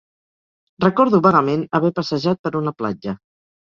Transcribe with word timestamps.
Recordo 0.85 1.21
vagament 1.27 1.69
haver 1.81 1.95
passejat 2.03 2.45
per 2.45 2.57
una 2.65 2.79
platja. 2.83 3.21